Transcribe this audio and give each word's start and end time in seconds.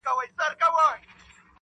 چوپ 0.05 0.31
پاته 0.37 0.67
وي, 0.75 0.97